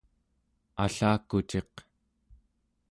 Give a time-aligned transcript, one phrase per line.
[0.83, 1.73] allakuciq